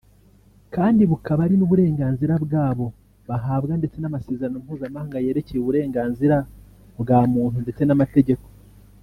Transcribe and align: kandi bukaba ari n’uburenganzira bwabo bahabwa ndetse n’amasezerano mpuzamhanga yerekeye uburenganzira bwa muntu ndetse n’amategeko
kandi 0.75 1.01
bukaba 1.11 1.39
ari 1.45 1.55
n’uburenganzira 1.57 2.33
bwabo 2.45 2.85
bahabwa 3.27 3.73
ndetse 3.79 3.97
n’amasezerano 3.99 4.57
mpuzamhanga 4.63 5.23
yerekeye 5.25 5.59
uburenganzira 5.61 6.37
bwa 7.01 7.19
muntu 7.33 7.57
ndetse 7.65 7.83
n’amategeko 7.85 8.45